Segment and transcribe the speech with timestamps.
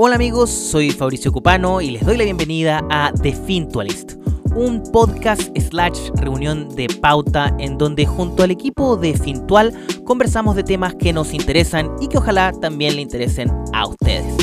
[0.00, 4.12] Hola amigos, soy Fabricio Cupano y les doy la bienvenida a The Fintualist,
[4.54, 9.74] un podcast slash reunión de pauta en donde junto al equipo de Fintual
[10.04, 14.36] conversamos de temas que nos interesan y que ojalá también le interesen a ustedes.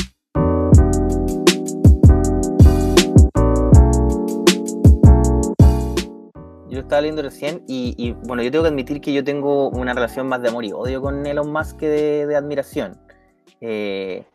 [6.68, 10.28] Yo estaba leyendo recién y, bueno, yo tengo que admitir que yo tengo una relación
[10.28, 13.00] más de amor y odio con Elon Musk que de, admiración.
[13.62, 14.26] Eh,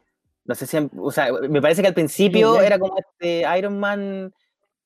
[0.52, 4.34] no sé si, o sea, me parece que al principio era como este Iron Man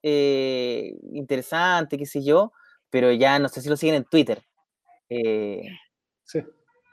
[0.03, 2.51] eh, interesante, qué sé yo,
[2.91, 4.43] pero ya no sé si lo siguen en Twitter.
[5.09, 5.63] Eh,
[6.23, 6.43] sí.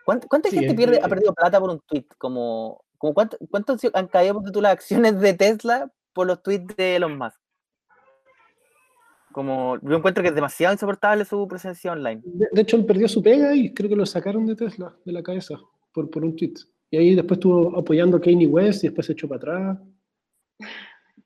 [0.07, 2.07] ¿Cuánta, gente pierde, ha perdido plata por un tweet?
[2.17, 6.97] Como, como cuánto, ¿Cuántos han caído por las acciones de Tesla por los tweets de
[6.97, 7.39] Elon Musk?
[9.33, 12.23] Como, yo encuentro que es demasiado insoportable su presencia online.
[12.25, 15.23] De, hecho, él perdió su pega y creo que lo sacaron de Tesla, de la
[15.23, 15.61] cabeza,
[15.93, 16.55] por, por un tweet.
[16.93, 19.79] Y ahí después estuvo apoyando a Kanye West y después se echó para atrás.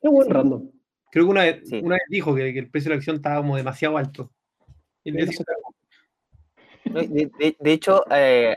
[0.01, 0.71] Es buen random.
[1.11, 3.57] Creo que una vez, una vez dijo que, el precio de la acción estaba como
[3.57, 4.31] demasiado alto.
[5.03, 5.13] De,
[7.59, 8.55] de, hecho, eh,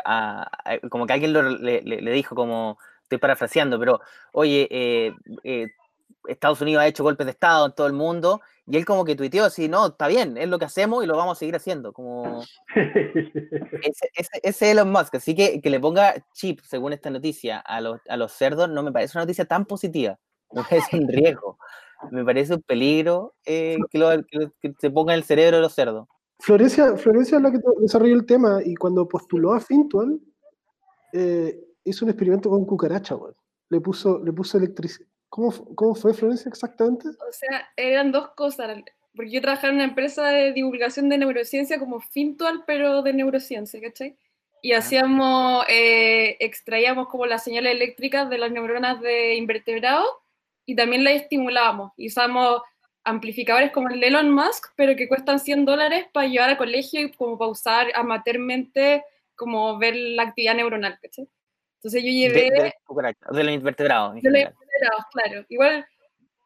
[0.92, 4.02] como que alguien le, le, dijo, como estoy parafraseando, pero
[4.34, 5.12] oye, eh,
[5.44, 5.66] eh,
[6.28, 9.16] Estados Unidos ha hecho golpes de Estado en todo el mundo, y él como que
[9.16, 11.92] tuiteó así, no, está bien, es lo que hacemos y lo vamos a seguir haciendo,
[11.92, 12.44] como...
[12.76, 17.82] ese, ese, ese, Elon Musk, así que que le ponga chip, según esta noticia, a
[17.82, 20.20] los, a los cerdos, no me parece una noticia tan positiva,
[20.54, 21.58] me parece un riesgo,
[22.12, 24.24] me parece un peligro eh, que,
[24.62, 26.08] que, se ponga en el cerebro de los cerdos.
[26.40, 30.20] Florencia, Florencia es la que desarrolló el tema, y cuando postuló a Fintual,
[31.12, 33.16] eh, hizo un experimento con cucaracha,
[33.70, 37.08] Le puso, le puso electricidad ¿Cómo, ¿Cómo, fue, Florencia, exactamente?
[37.08, 38.84] O sea, eran dos cosas.
[39.16, 43.80] Porque yo trabajaba en una empresa de divulgación de neurociencia como Fintual, pero de neurociencia,
[43.82, 44.18] ¿cachai?
[44.62, 50.10] Y hacíamos, eh, extraíamos como las señales eléctricas de las neuronas de invertebrados
[50.66, 51.94] y también las estimulábamos.
[51.96, 52.62] Y usábamos
[53.04, 57.02] amplificadores como el de Elon Musk, pero que cuestan 100 dólares para llevar a colegio
[57.02, 59.04] y como para usar amateurmente,
[59.36, 61.28] como ver la actividad neuronal, ¿cachai?
[61.78, 62.50] Entonces yo llevé...
[62.52, 62.74] De,
[63.32, 64.22] de, los invertebrados.
[64.22, 65.46] De invertebrados, claro.
[65.50, 65.86] Igual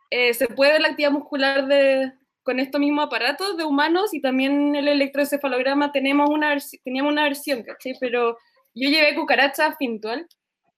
[0.09, 2.11] eh, se puede ver la actividad muscular de,
[2.43, 7.63] con estos mismos aparatos de humanos y también el electroencefalograma tenemos una teníamos una versión,
[7.63, 7.93] ¿cachai?
[7.99, 8.37] Pero
[8.75, 10.27] yo llevé cucarachas fintual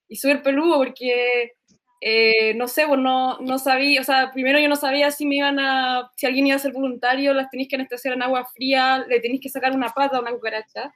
[0.08, 1.52] y súper peludo porque,
[2.00, 5.36] eh, no sé, pues no, no sabía, o sea, primero yo no sabía si me
[5.36, 9.04] iban a, si alguien iba a ser voluntario, las tenéis que anestesiar en agua fría,
[9.08, 10.92] le tenéis que sacar una pata a una cucaracha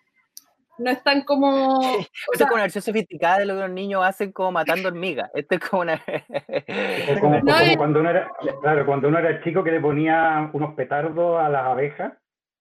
[0.80, 1.80] no es tan como.
[2.32, 5.30] Esto es como una versión sofisticada de lo que los niños hacen como matando hormigas.
[5.34, 6.02] Esto es como una.
[7.20, 7.40] como,
[7.76, 8.32] cuando, uno era,
[8.62, 12.14] claro, cuando uno era chico que le ponía unos petardos a las abejas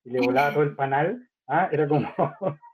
[0.03, 1.27] y le volaba todo el panal.
[1.47, 1.69] ¿ah?
[1.71, 2.13] Era como.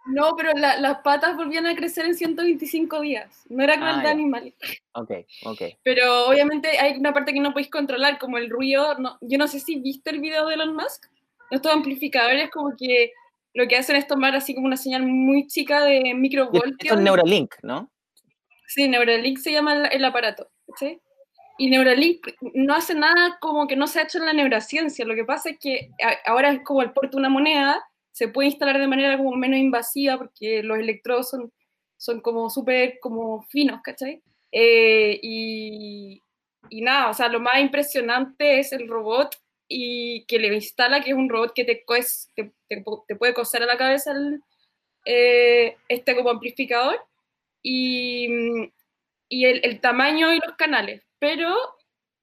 [0.07, 3.45] No, pero las patas volvían a crecer en 125 días.
[3.49, 4.53] No era crueldad ah, animal.
[4.93, 5.11] Ok,
[5.45, 5.61] ok.
[5.83, 8.97] Pero obviamente hay una parte que no podéis controlar, como el ruido.
[8.99, 11.05] No, yo no sé si viste el video de Elon Musk.
[11.51, 13.11] Estos amplificadores, como que
[13.55, 16.75] lo que hacen es tomar así como una señal muy chica de microvoltios.
[16.77, 17.89] Esto es Neuralink, ¿no?
[18.67, 20.51] Sí, Neuralink se llama el, aparato.
[20.77, 20.99] ¿sí?
[21.57, 25.05] Y Neuralink no hace nada como que no se ha hecho en la neurociencia.
[25.05, 25.89] Lo que pasa es que
[26.25, 29.57] ahora es como el porte de una moneda, se puede instalar de manera como menos
[29.57, 31.49] invasiva porque los electrodos son,
[31.95, 34.21] son como súper como finos, ¿cachai?
[34.51, 36.19] Eh, y,
[36.69, 39.33] y nada, o sea, lo más impresionante es el robot
[39.67, 41.83] y que le instala, que es un robot que te,
[42.67, 44.41] te, puede coser a la cabeza el,
[45.05, 46.99] eh, este como amplificador
[47.61, 48.27] y,
[49.29, 51.01] y el, el, tamaño y los canales.
[51.19, 51.55] Pero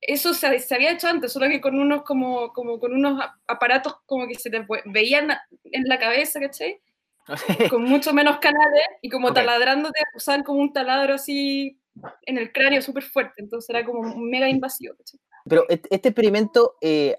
[0.00, 3.96] eso se, se, había hecho antes, solo que con unos, como, como con unos aparatos
[4.06, 5.30] como que se te veían
[5.64, 6.80] en la cabeza, ¿cachai?
[7.70, 9.44] con mucho menos canales y como okay.
[9.44, 11.78] taladrándote, usaban como un taladro así
[12.22, 14.94] en el cráneo súper fuerte, entonces era como mega invasivo.
[14.96, 15.20] ¿cachai?
[15.48, 17.18] Pero este experimento, eh,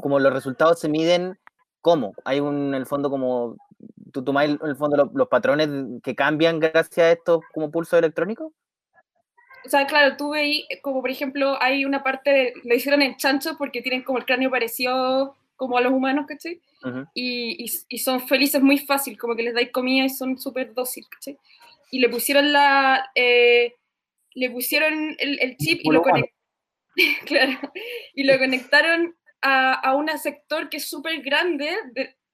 [0.00, 1.38] como los resultados se miden,
[1.80, 2.14] ¿cómo?
[2.24, 3.56] Hay un, en el fondo como,
[4.12, 5.68] tú tomas en el fondo los, patrones
[6.02, 8.52] que cambian gracias a estos como pulsos electrónicos?
[9.64, 13.16] O sea, claro, tú veis, como por ejemplo, hay una parte, de, le hicieron en
[13.16, 16.60] chancho porque tienen como el cráneo parecido como a los humanos, ¿cachai?
[17.14, 21.08] y, y, son felices muy fácil, como que les dais comida y son súper dóciles,
[21.08, 21.36] ¿cachai?
[21.90, 23.74] Y le pusieron la, eh,
[24.34, 26.35] le pusieron el, el chip y lo conectaron
[27.26, 27.58] claro,
[28.14, 31.76] y lo conectaron a, a un sector que es súper grande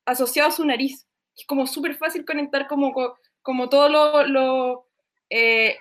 [0.04, 1.06] asociado a su nariz.
[1.36, 2.92] Es como súper fácil conectar como,
[3.42, 3.90] como todos
[4.28, 4.86] lo,
[5.30, 5.76] eh,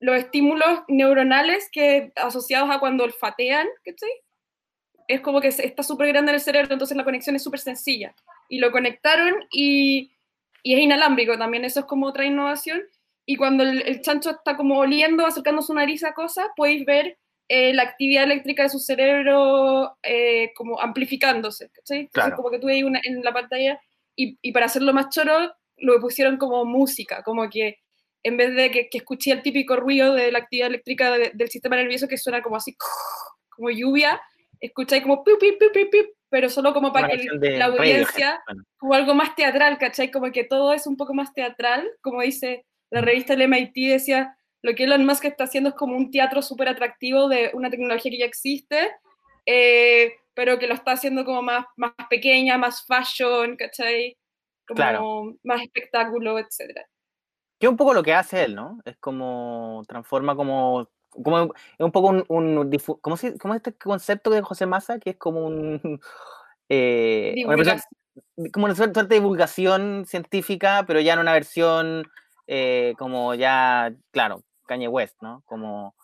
[0.00, 3.68] los estímulos neuronales que asociados a cuando olfatean.
[5.08, 8.14] Es como que está súper grande en el cerebro, entonces la conexión es súper sencilla.
[8.48, 10.12] Y lo conectaron y,
[10.62, 12.82] y, es inalámbrico también, eso es como otra innovación.
[13.26, 17.18] y cuando el, el chancho está como oliendo, acercando su nariz a cosas, podéis ver
[17.52, 21.98] eh, la actividad eléctrica de su cerebro eh, como amplificándose, ¿cachai?
[22.00, 22.36] Entonces, Claro.
[22.36, 23.80] como que tú veis una, en la pantalla,
[24.14, 27.78] y, y para hacerlo más choro, lo pusieron como música, como que
[28.22, 31.48] en vez de que, que escuché el típico ruido de la actividad eléctrica de- del
[31.50, 32.76] sistema nervioso que suena como así,
[33.48, 34.20] como lluvia,
[34.60, 37.26] escucháis como piu, piu, piu, piu, pero solo como para que
[37.58, 38.62] la audiencia bueno.
[38.78, 40.10] como algo más teatral, ¿cachai?
[40.12, 44.36] Como que todo es un poco más teatral, como dice la revista del MIT, decía,
[44.62, 48.10] lo que Elon Musk está haciendo es como un teatro súper atractivo de una tecnología
[48.10, 48.90] que ya existe,
[49.46, 54.16] eh, pero que lo está haciendo como más, más pequeña, más fashion, ¿cachai?
[54.66, 55.36] Como Claro.
[55.42, 56.86] más espectáculo, etc.
[57.58, 58.80] Que es un poco lo que hace él, ¿no?
[58.84, 62.70] Es como transforma como, como es un poco un, un
[63.00, 64.98] ¿cómo, se, ¿cómo es este concepto de José Massa?
[64.98, 66.00] Que es como un
[66.68, 67.80] eh, una
[68.52, 72.08] como una suerte suerte de divulgación científica, pero ya en una versión
[72.46, 75.42] eh, como ya, claro, Kanye West, ¿no?
[75.46, 75.94] Como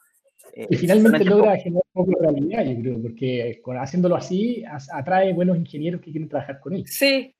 [0.52, 4.64] eh, Y finalmente logra generar un poco de realidad, yo creo, porque con- haciéndolo así
[4.68, 6.84] as- atrae buenos ingenieros que quieren trabajar con él.
[6.86, 7.32] Sí.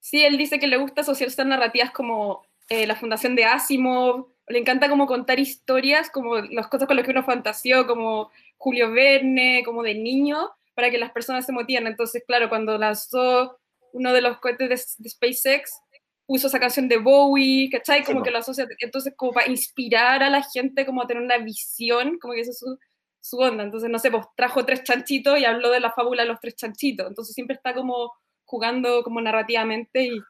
[0.00, 4.28] Sí, él dice que le gusta asociar estas narrativas como eh, la fundación de Asimov,
[4.48, 8.92] le encanta como contar historias, como las cosas con las que uno fantaseó, como Julio
[8.92, 11.86] Verne, como de niño, para que las personas se motiven.
[11.86, 13.58] Entonces, claro, cuando lanzó
[13.92, 15.80] uno de los cohetes de, de SpaceX,
[16.26, 18.00] puso esa canción de Bowie, ¿cachai?
[18.00, 18.24] Sí, Como po.
[18.24, 22.18] que lo asocia, entonces como para inspirar a la gente, como a tener una visión,
[22.18, 22.78] como que esa es su,
[23.20, 23.62] su onda.
[23.64, 26.56] Entonces, no sé, pues trajo tres chanchitos y habló de la fábula de los tres
[26.56, 27.06] chanchitos.
[27.06, 28.12] Entonces siempre está como
[28.44, 30.20] jugando como narrativamente y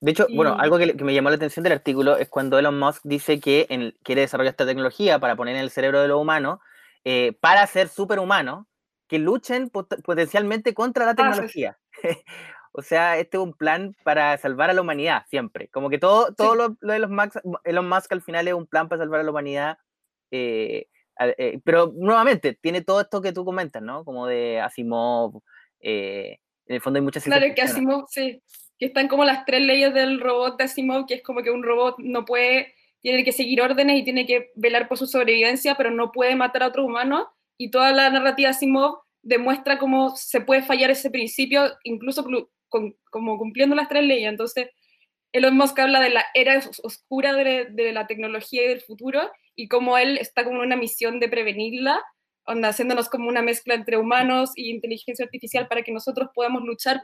[0.00, 2.78] De hecho, bueno, algo que, que me llamó la atención del artículo es cuando Elon
[2.78, 6.20] Musk dice que en- quiere desarrollar esta tecnología para poner en el cerebro de los
[6.20, 6.58] humanos,
[7.04, 8.66] eh, para ser superhumanos,
[9.08, 11.62] que luchen pot- potencialmente contra la Ah, sí, sí.
[11.62, 11.78] tecnología.
[12.76, 15.68] o sea, este es un plan para salvar a la humanidad, siempre.
[15.68, 16.58] Como que todo, todo Sí.
[16.58, 19.22] lo, lo de Elon Musk, Elon Musk al final es un plan para salvar a
[19.22, 19.78] la humanidad.
[20.30, 20.86] eh,
[21.38, 24.04] eh, pero nuevamente, tiene todo esto que tú comentas, ¿no?
[24.04, 25.40] Como de Asimov.
[25.80, 27.62] eh, en el fondo hay muchas Claro, que.
[27.62, 28.42] Asimov, sí,
[28.78, 31.62] que están como las tres leyes del robot de Asimov, que es como que un
[31.62, 35.90] robot no puede, tiene que seguir órdenes y tiene que velar por su sobrevivencia, pero
[35.92, 40.62] no puede matar a otro humano, y toda la narrativa Asimov demuestra cómo se puede
[40.62, 44.28] fallar ese principio, incluso clu- con- como cumpliendo las tres leyes.
[44.28, 44.70] Entonces,
[45.32, 49.30] Elon Musk habla de la era os- oscura de, de la tecnología y del futuro,
[49.54, 52.02] y cómo él está como en una misión de prevenirla,
[52.44, 57.00] onda, haciéndonos como una mezcla entre humanos y inteligencia artificial para que nosotros podamos luchar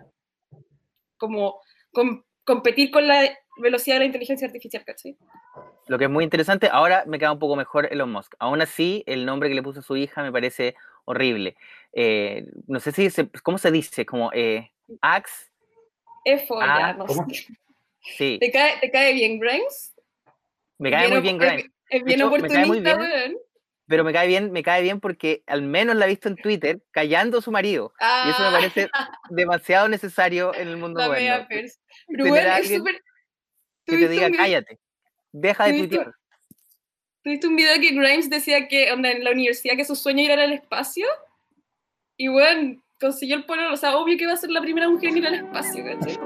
[1.16, 1.60] como
[1.92, 5.16] com- competir con la velocidad de la inteligencia artificial, ¿cachai?
[5.86, 8.34] Lo que es muy interesante, ahora me queda un poco mejor Elon Musk.
[8.40, 10.74] Aún así, el nombre que le puso a su hija me parece
[11.04, 11.56] horrible.
[11.92, 14.06] Eh, no sé si se, ¿cómo se dice?
[14.06, 14.70] Como eh,
[15.00, 15.49] Axe,
[16.24, 17.46] Efo, Ah, ya, no sé.
[18.16, 19.94] sí, ¿Te cae, ¿Te cae bien Grimes?
[20.78, 21.70] me cae muy bien Grimes, Es,
[22.00, 23.10] es bien hecho, me cae muy oportunista, bien.
[23.10, 23.36] weón.
[23.86, 26.80] pero me cae bien, me cae bien porque al menos la he visto en Twitter
[26.90, 27.92] callando a su marido.
[27.98, 28.90] Y eso me Ah, parece
[29.30, 31.34] demasiado necesario en el mundo la moderno.
[31.34, 32.94] a es súper...
[33.86, 34.78] Que te ¿Tuviste diga, un cállate,
[35.32, 36.14] deja de ¿Tuviste- tuitear.
[37.22, 40.34] ¿Tuviste un video que Grimes decía que onda, en la universidad que su sueño era
[40.34, 41.06] ir al espacio?
[42.16, 45.10] Y bueno, consiguió el polo, o sea, obvio que va a ser la primera mujer
[45.10, 46.16] en ir al espacio, ¿cachai?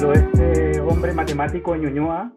[0.00, 2.32] Lo de, este hombre matemático en Ñuñoa,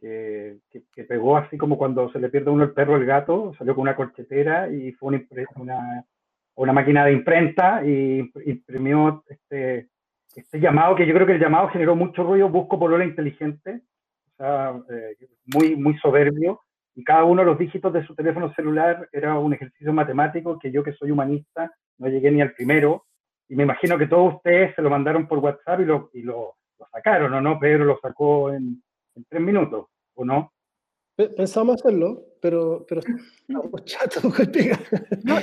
[0.00, 3.54] que, que- pegó así como cuando se le pierde a uno el perro el gato,
[3.56, 5.24] salió con una corchetera y fue una,
[5.56, 6.04] una,
[6.54, 9.88] una máquina de imprenta y imprimió este,
[10.38, 13.82] este llamado, que yo creo que el llamado generó mucho ruido, busco polola inteligente,
[14.32, 15.16] o sea, eh,
[15.54, 16.60] muy, muy soberbio,
[16.94, 20.70] y cada uno de los dígitos de su teléfono celular era un ejercicio matemático que
[20.72, 23.04] yo que soy humanista no llegué ni al primero,
[23.48, 26.54] y me imagino que todos ustedes se lo mandaron por WhatsApp y lo, y lo,
[26.78, 27.58] lo sacaron, ¿o no?
[27.58, 28.82] Pedro lo sacó en,
[29.14, 30.52] en tres minutos, ¿o no?
[31.16, 33.00] Pe- Pensábamos hacerlo, pero, pero
[33.48, 34.78] estábamos chatos con pegar.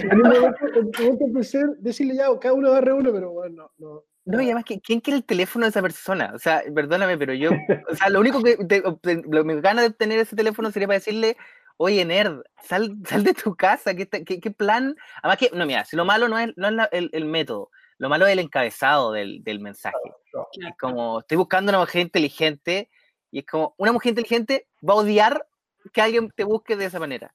[0.10, 3.72] En un momento, en un momento pensé decirle ya, cada uno agarre uno, pero bueno,
[3.78, 4.04] no.
[4.26, 4.42] No.
[4.42, 6.32] Y además, ¿qui- ¿quién quiere el teléfono de esa persona?
[6.36, 7.52] O sea, perdóname, pero yo,
[7.90, 10.88] o sea, lo único que te- lo que me gana de obtener ese teléfono sería
[10.88, 11.38] para decirle,
[11.78, 14.96] oye, nerd, sal, sal de tu casa, ¿qué, te- qué, qué plan?
[15.22, 17.70] Además que, no, mira, si lo malo no es, no es la- el, el método,
[17.98, 19.96] lo malo es el encabezado del, del mensaje.
[20.52, 22.90] Es como, estoy buscando una mujer inteligente,
[23.32, 25.48] y es como, una mujer inteligente va a odiar
[25.94, 27.34] que alguien te busque de esa manera.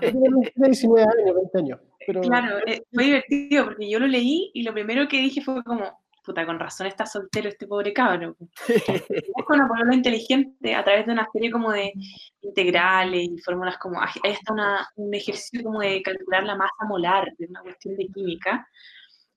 [0.00, 1.80] Tenía 19 años, 20 años.
[2.06, 5.62] Pero, Claro, eh, fue divertido porque yo lo leí y lo primero que dije fue
[5.62, 8.36] como, puta, con razón está soltero este pobre cabro.
[8.38, 11.92] Busca una palabra inteligente a través de una serie como de
[12.42, 17.28] integrales y fórmulas como, ahí está una, un ejercicio como de calcular la masa molar,
[17.38, 18.68] de una cuestión de química.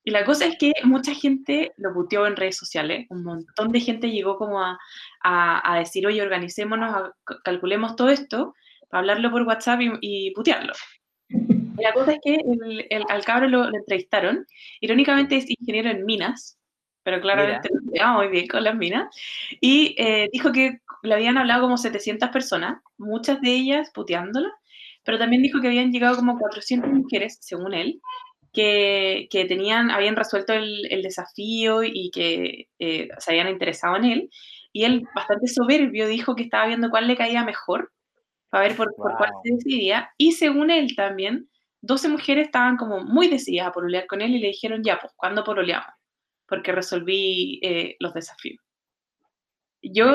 [0.03, 3.79] Y la cosa es que mucha gente lo puteó en redes sociales, un montón de
[3.79, 4.77] gente llegó como a,
[5.23, 8.55] a, a decir, oye, organicémonos, a- calculemos todo esto,
[8.89, 10.73] para hablarlo por WhatsApp y, y putearlo.
[11.29, 14.45] Y la cosa es que el, el- al cabro lo, lo entrevistaron.
[14.81, 16.57] Irónicamente es ingeniero en minas,
[17.03, 19.15] pero claramente no le va muy bien con las minas.
[19.59, 24.51] Y eh, dijo que le habían hablado como 700 personas, muchas de ellas puteándola,
[25.03, 28.01] pero también dijo que habían llegado como 400 mujeres, según él,
[28.53, 34.05] que, que tenían, habían resuelto el, el desafío y que eh, se habían interesado en
[34.05, 34.29] él.
[34.73, 37.91] Y él, bastante soberbio, dijo que estaba viendo cuál le caía mejor
[38.49, 40.11] para ver por, por cuál se decidía.
[40.17, 41.49] Y según él también,
[41.81, 45.13] 12 mujeres estaban como muy decididas a pololear con él y le dijeron, ya, pues,
[45.15, 45.89] ¿cuándo pololeamos?
[46.51, 48.61] Porque resolví eh, los desafíos.
[49.81, 50.05] Yo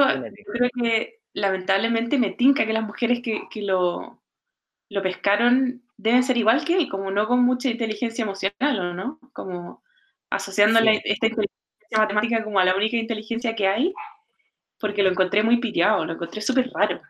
[0.53, 4.23] creo que lamentablemente me tinca que las mujeres que, que lo,
[4.91, 9.19] lo pescaron deben ser igual que él, como no con mucha inteligencia emocional, ¿o no?
[9.33, 9.83] Como
[10.29, 11.01] asociando Sí.
[11.05, 13.95] esta inteligencia matemática como a la única inteligencia que hay,
[14.79, 17.01] porque lo encontré muy piteado, lo encontré súper raro.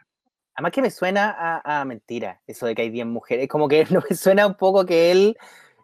[0.55, 3.49] Además que me suena a, a mentira eso de que hay 10 mujeres.
[3.49, 5.37] Como que no me suena un poco que él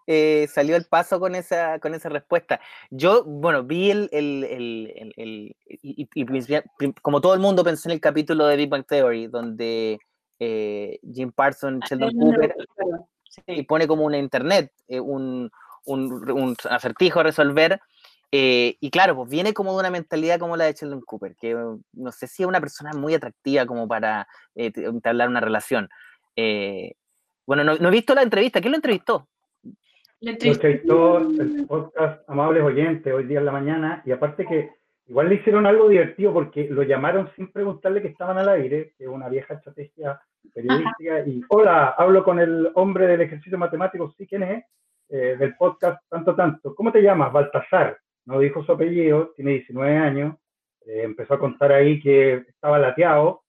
[0.07, 2.61] eh, salió al paso con esa, con esa respuesta.
[2.91, 7.89] Yo, bueno, vi el, el, el, el- y, y- y como todo el mundo pensé
[7.89, 9.99] en el capítulo de Big Bang Theory, donde
[10.39, 13.09] eh, Jim Parsons, Sheldon Cooper, Claro,
[13.47, 15.51] y pone como una internet, eh, un,
[15.85, 17.81] un- un acertijo a resolver.
[18.35, 21.55] eh, y claro, pues viene como de una mentalidad como la de Sheldon Cooper, que
[21.93, 25.89] no sé si es una persona muy atractiva como para eh, entablar una relación.
[26.37, 26.95] Eh,
[27.47, 28.61] bueno, no, no he visto la entrevista.
[28.61, 29.29] ¿Quién lo entrevistó?
[30.31, 34.71] Entrevista- entrevistó el podcast Amables Oyentes hoy día en la mañana y aparte que
[35.07, 39.05] igual le hicieron algo divertido porque lo llamaron sin preguntarle que estaban al aire, que
[39.05, 40.21] es una vieja estrategia
[40.55, 44.65] periodística, y hola, hablo con el hombre del ejercicio matemático, sí, ¿quién es?
[45.09, 46.75] Eh, del podcast tanto, tanto.
[46.75, 47.33] ¿Cómo te llamas?
[47.33, 47.99] Baltasar.
[48.25, 50.37] No dijo su apellido, tiene 19 años,
[50.87, 53.43] eh, empezó a contar ahí que estaba lateado.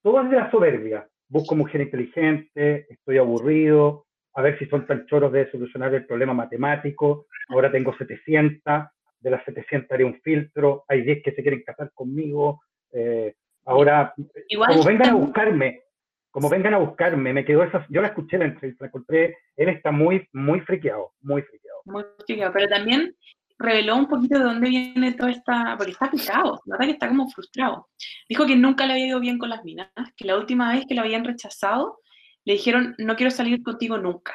[0.00, 1.08] Todo es de la soberbia.
[1.28, 6.34] Busco mujer inteligente, estoy aburrido, a ver si son tan choros de solucionar el problema
[6.34, 7.26] matemático.
[7.48, 8.84] Ahora tengo 700,
[9.20, 12.62] de las 700 haré un filtro, hay 10 que se quieren casar conmigo.
[12.92, 13.34] eh,
[13.66, 14.14] ahora,
[14.48, 15.82] Igual como vengan a buscarme,
[16.30, 19.68] como vengan a buscarme, me quedó esa, yo la escuché la entrevista, la encontré, él
[19.68, 21.80] está muy, muy friqueado, muy friqueado.
[21.84, 23.14] muy complicado, pero también
[23.58, 27.08] reveló un poquito de dónde viene toda esta, porque está picado, la verdad que está
[27.08, 27.88] como frustrado.
[28.28, 30.94] Dijo que nunca le había ido bien con las minas, que la última vez que
[30.94, 31.98] lo habían rechazado,
[32.44, 34.34] le dijeron, no quiero salir contigo nunca.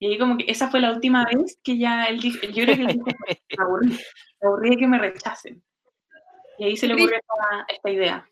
[0.00, 2.76] Y ahí como que esa fue la última vez que ya él dijo, yo creo
[2.76, 3.06] que él dijo, me
[3.64, 3.88] aburrí,
[4.40, 5.62] me aburrí de que me rechacen.
[6.58, 8.28] Y ahí se le ocurrió esta, esta idea.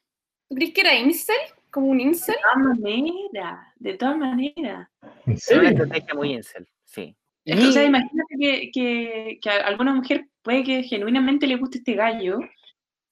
[0.49, 1.37] ¿Tú crees que era incel?
[1.71, 2.37] ¿Como un incel?
[2.37, 4.89] De todas maneras, de todas maneras.
[5.27, 7.17] ¿En Es una estrategia muy incel, sí.
[7.45, 11.47] Es que, o sea, Y- imagínate que, que, que a alguna mujer puede que genuinamente
[11.47, 12.39] le guste este gallo,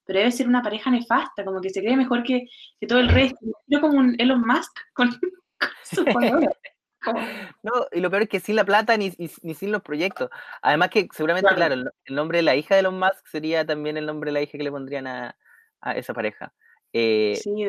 [0.04, 2.46] pero debe ser una pareja nefasta, como que se cree mejor que,
[2.80, 3.38] que todo el resto.
[3.66, 5.10] Yo como un Elon Musk con,
[7.04, 7.20] Como-
[7.62, 10.30] No, y lo peor es que sin la plata ni, ni- ni sin los proyectos.
[10.62, 11.74] Además que seguramente, Claro.
[11.74, 14.42] claro, el, nombre de la hija de Elon Musk sería también el nombre de la
[14.42, 15.36] hija que le pondrían a,
[15.82, 16.52] a esa pareja.
[16.94, 17.68] Eh, sí,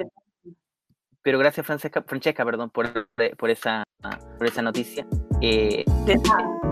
[1.22, 3.84] pero gracias Francesca, Francesca, perdón, por, por esa
[4.38, 5.06] por esa noticia.
[5.42, 6.65] Eh, de nada.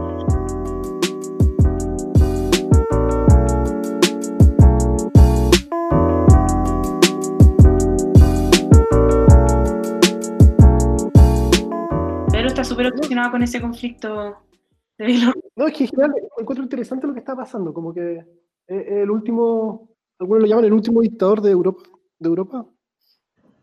[12.73, 14.37] Súper obsesionado con ese conflicto
[14.97, 15.49] de Bielorrusia.
[15.55, 18.17] No, es que en general encuentro interesante lo que está pasando, como que
[18.67, 19.89] eh, el último,
[20.19, 21.83] algunos lo llaman el último dictador de Europa.
[22.19, 22.65] De Europa.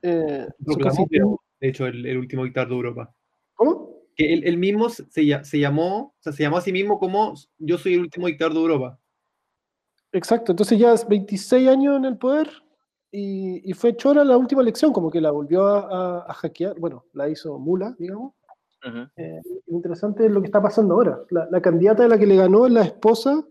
[0.03, 0.47] Eh,
[0.83, 3.15] casi- pero, de hecho, el, el último dictador de Europa.
[3.55, 3.91] ¿Cómo?
[4.17, 6.99] Que él, él mismo se, lla- se llamó, o sea, se llamó a sí mismo
[6.99, 8.99] como yo soy el último dictador de Europa.
[10.13, 12.51] Exacto, entonces ya es 26 años en el poder
[13.13, 16.79] y, y fue chora la última elección, como que la volvió a, a- a hackear,
[16.81, 18.35] bueno, la hizo mula, digamos.
[18.87, 18.99] Ujú.
[19.17, 21.21] Eh, lo interesante es lo que está pasando ahora.
[21.31, 23.45] La, la candidata de la que le ganó es la esposa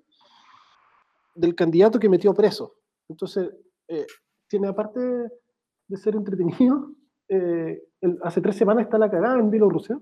[1.36, 2.76] del candidato que metió preso.
[3.08, 3.50] Entonces,
[3.88, 4.06] eh,
[4.48, 6.92] tiene aparte de ser entretenido,
[7.28, 10.00] eh, el- hace tres semanas está la cagada en Bielorrusia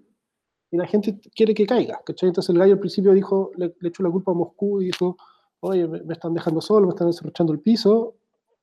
[0.71, 2.01] y la gente quiere que caiga.
[2.05, 2.29] ¿cachai?
[2.29, 5.17] Entonces el gallo al principio dijo, le, le echó la culpa a Moscú y dijo,
[5.61, 8.15] oye, me, me están dejando solo, me están encerrando el piso,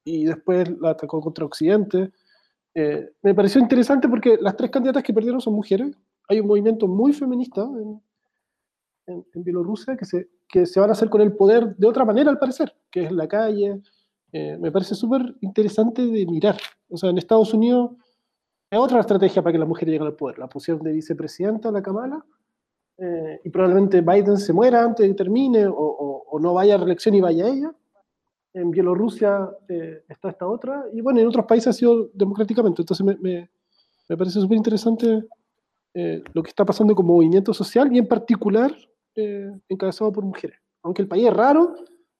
[0.05, 2.13] y después la atacó contra Occidente.
[2.75, 5.97] Eh, me pareció interesante porque las tres candidatas que perdieron son mujeres.
[6.29, 8.01] Hay un movimiento muy feminista en,
[9.07, 12.05] en, en Bielorrusia que se, que se van a hacer con el poder de otra
[12.05, 13.81] manera, al parecer, que es la calle.
[14.33, 16.57] Eh, me parece súper interesante de mirar.
[16.89, 17.93] O sea, en Estados Unidos
[18.71, 20.39] es otra estrategia para que la mujer llegue al poder.
[20.39, 22.25] La pusieron de vicepresidenta, la Kamala,
[22.99, 26.75] eh, y probablemente Biden se muera antes de que termine, o, o- o no vaya
[26.75, 27.73] a reelección y vaya ella.
[28.55, 32.83] En Bielorrusia eh, está esta otra, y bueno, en otros países ha sido democráticamente.
[32.83, 33.51] Entonces me, me-
[34.09, 35.25] me parece súper interesante
[35.95, 38.75] eh, lo que está pasando como movimiento social y en particular
[39.15, 40.59] eh, encabezado por mujeres.
[40.83, 41.75] Aunque el país es raro,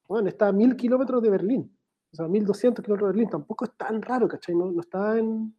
[0.07, 1.77] bueno, está a mil kilómetros de Berlín,
[2.11, 4.55] o sea, 1200 kilómetros de Berlín, tampoco es tan raro, ¿cachai?
[4.55, 5.53] No, no está en,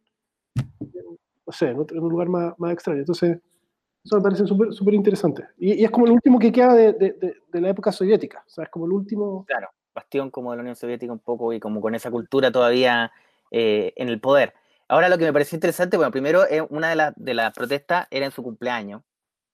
[0.79, 2.99] en- no sé, en, otro- en un lugar más, más extraño.
[2.99, 3.39] Entonces,
[4.03, 5.45] eso me parece súper interesante.
[5.57, 8.43] Y, y es como el último que queda de, de- de- de la época soviética,
[8.45, 9.45] o sea, es como el último...
[9.47, 13.11] Claro, bastión como de la Unión Soviética un poco y como con esa cultura todavía
[13.51, 14.53] eh, en el poder.
[14.87, 18.07] Ahora lo que me pareció interesante, bueno, primero eh, una de, las de las protestas
[18.09, 19.01] era en su cumpleaños,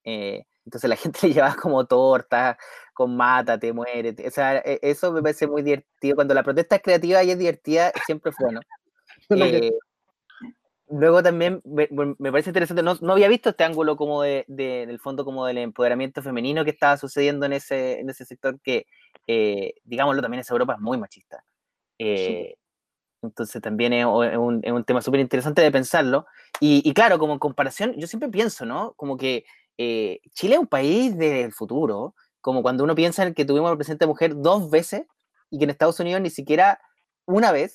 [0.03, 2.57] eh, entonces la gente le llevaba como tortas
[2.93, 6.15] con mata, te muere, o sea, e- eso me parece muy divertido.
[6.15, 8.59] Cuando la protesta es creativa y es divertida, siempre es bueno.
[9.29, 9.71] Eh,
[10.89, 11.87] luego también me,
[12.19, 15.25] me parece interesante, no, no había visto este ángulo como de, de- en el fondo
[15.25, 18.85] como del empoderamiento femenino que estaba sucediendo en ese, en ese sector que,
[19.27, 21.43] eh, digámoslo, también esa Europa es muy machista.
[21.97, 22.55] Eh,
[23.23, 26.25] entonces también es, un, es un tema súper interesante de pensarlo.
[26.59, 28.93] Y, y claro, como en comparación, yo siempre pienso, ¿no?
[28.93, 29.45] Como que
[29.77, 33.77] eh, Chile es un país del futuro, como cuando uno piensa en que tuvimos al
[33.77, 35.03] presidente mujer dos veces
[35.49, 36.79] y que en Estados Unidos ni siquiera
[37.25, 37.73] una vez,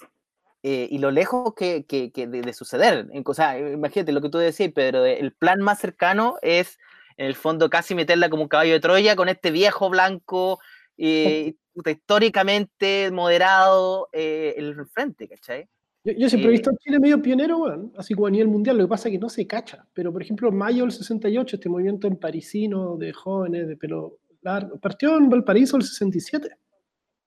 [0.62, 3.06] eh, y lo lejos que, que- que de, de suceder.
[3.24, 6.78] O sea, imagínate lo que tú decías, Pedro, de- el plan más cercano es,
[7.16, 10.58] en el fondo, casi meterla como un caballo de Troya con este viejo blanco,
[10.98, 15.68] eh, puta, históricamente moderado, eh, el frente, ¿cachai?
[16.04, 18.48] Yo, yo siempre he Eh, visto a Chile medio pionero, weón, así como a nivel
[18.48, 19.86] mundial, lo que pasa es que no se cacha.
[19.94, 24.18] Pero, por ejemplo, en mayo del 68, este movimiento en parisino de jóvenes de pelo
[24.42, 26.48] largo, partió en Valparaíso el 67.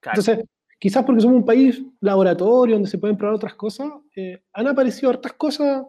[0.01, 0.19] Claro.
[0.19, 0.45] Entonces,
[0.79, 5.11] quizás porque somos un país laboratorio donde se pueden probar otras cosas, eh, han aparecido
[5.11, 5.83] hartas cosas.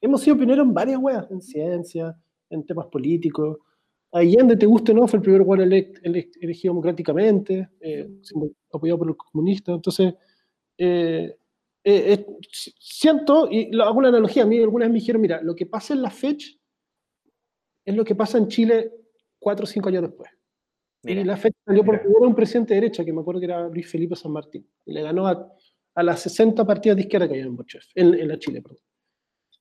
[0.00, 2.16] Hemos sido pioneros en varias weas, en ciencia,
[2.48, 3.58] en temas políticos.
[4.12, 8.08] Allende, te guste o no, fue el primer elect- elegido democráticamente, eh,
[8.72, 9.76] apoyado por los comunistas.
[9.76, 10.14] Entonces,
[10.78, 11.36] eh,
[11.84, 15.40] eh, si- siento, y lo- hago una analogía, a mí alguna vez me dijeron, mira,
[15.42, 16.48] lo que pasa en la fecha
[17.84, 18.92] es lo que pasa en Chile
[19.38, 20.30] cuatro o cinco años después.
[21.02, 22.02] Mira, Y la FED salió por Mira.
[22.04, 24.68] primero un presidente de derecha, que me acuerdo que era Luis Felipe San Martín.
[24.84, 25.50] Y le ganó a,
[25.94, 28.80] a las 60 partidas de izquierda que había en Bochef, en, en la Chile, perdón.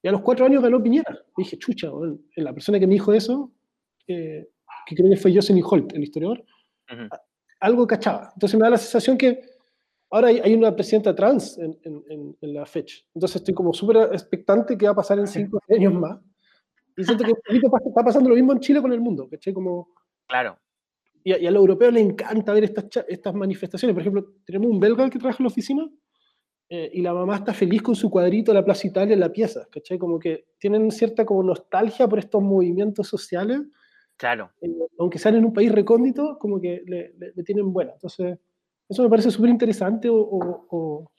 [0.02, 1.18] Y a los cuatro años ganó Piñera.
[1.38, 1.90] Y dije, chucha,
[2.36, 3.54] la persona que me dijo eso,
[4.14, 4.50] eh,
[4.86, 6.40] que creo que fue Jocelyn Holt, el historiador,
[6.92, 7.08] ujú.
[7.60, 8.32] algo cachaba.
[8.34, 9.42] Entonces me da la sensación que
[10.10, 12.98] ahora hay, hay una presidenta trans en, en- en- la fecha.
[13.14, 16.20] Entonces estoy como súper expectante qué va a pasar en cinco años más.
[16.98, 19.54] Y siento que está pasando lo mismo en Chile con el mundo, ¿cachai?
[19.54, 19.90] Como,
[20.28, 20.58] claro.
[21.24, 23.94] y a, y a los europeos les encanta ver estas, estas manifestaciones.
[23.94, 25.90] Por ejemplo, tenemos un belga que trabaja en la oficina
[26.70, 29.32] eh, y la mamá está feliz con su cuadrito de la Plaza Italia en la
[29.32, 29.98] pieza, ¿cachai?
[29.98, 33.62] Como que tienen cierta como nostalgia por estos movimientos sociales,
[34.20, 34.52] Claro.
[34.62, 37.94] eh, aunque sean en un país recóndito, como que le, le- le tienen buena.
[37.94, 38.38] Entonces,
[38.90, 41.12] eso me parece súper interesante o, o- o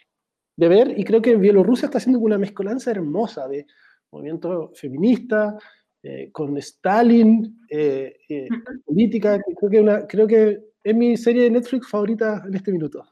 [0.57, 3.67] de ver y creo que Bielorrusia está haciendo una mezcolanza hermosa de
[4.13, 5.57] movimiento feminista,
[6.03, 8.49] eh, con Stalin, eh, eh,
[8.85, 12.71] política, que creo que, una, creo que es mi serie de Netflix favorita en este
[12.73, 13.07] minuto.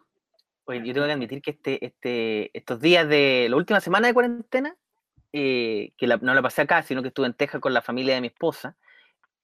[0.64, 4.12] Oye, yo tengo que admitir que este, este, estos días de la última semana de
[4.14, 4.76] cuarentena,
[5.32, 8.14] eh, que la- no la pasé acá, sino que estuve en Texas con la familia
[8.16, 8.76] de mi esposa,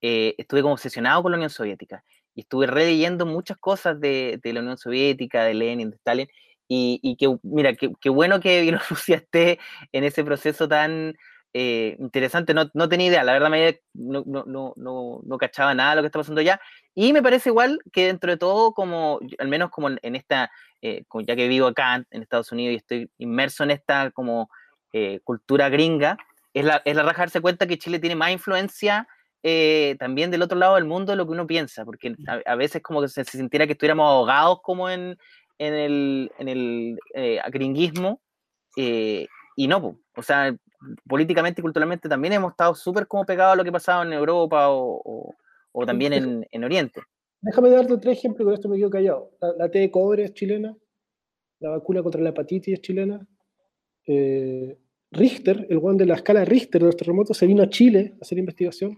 [0.06, 4.60] eh, estuve como obsesionado con la Unión Soviética y estuve releyendo muchas cosas de, la
[4.60, 6.28] Unión Soviética, de Lenin, de Stalin,
[6.68, 9.58] y, y que, mira, qué bueno que Bielorrusia esté
[9.92, 11.16] en ese proceso tan
[11.54, 15.96] eh, interesante, no, no tenía idea, la verdad me, no, no, no, cachaba nada de
[15.96, 16.60] lo que está pasando allá,
[16.94, 20.50] y me parece igual que dentro de todo, como, al menos como en, esta,
[20.82, 24.50] eh, ya que vivo acá en Estados Unidos y estoy inmerso en esta como
[25.24, 26.18] cultura gringa,
[26.52, 29.08] es la, es la raja darse cuenta que Chile tiene más influencia
[29.44, 32.82] eh, también del otro lado del mundo lo que uno piensa, porque a, a veces
[32.82, 35.16] como que se, se sintiera que estuviéramos ahogados como en,
[35.58, 38.20] en el, en el eh, gringuismo,
[38.76, 39.26] eh,
[39.56, 39.98] y no, po.
[40.16, 40.56] o sea,
[41.06, 44.68] políticamente y culturalmente también hemos estado súper como pegados a lo que pasaba en Europa
[44.70, 45.34] o, o-
[45.72, 47.00] o también en, en Oriente.
[47.40, 49.30] Déjame darte tres ejemplos, con esto me quedo callado.
[49.40, 50.74] La, la T de cobre es chilena,
[51.60, 53.26] la vacuna contra la hepatitis es chilena.
[54.06, 54.78] eh,
[55.10, 58.22] Richter, el one de la escala Richter de los terremotos, se vino a Chile a
[58.22, 58.96] hacer investigación.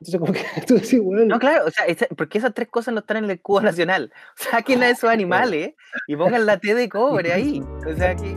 [0.00, 2.94] Entonces, como que tú decís, bueno, No, claro, o sea, esa- porque esas tres cosas
[2.94, 4.10] no están en el escudo nacional.
[4.36, 5.74] Saquen a esos animales
[6.06, 7.62] y pongan la T de cobre ahí.
[7.86, 8.34] O sea que.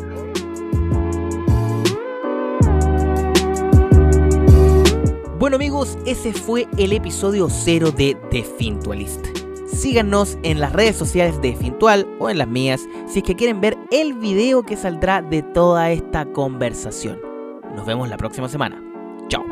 [5.39, 9.25] Bueno amigos, ese fue el episodio 0 de The Fintualist.
[9.67, 13.59] Síganos en las redes sociales de Fintual o en las mías si es que quieren
[13.59, 17.19] ver el video que saldrá de toda esta conversación.
[17.75, 18.81] Nos vemos la próxima semana.
[19.27, 19.43] Chao.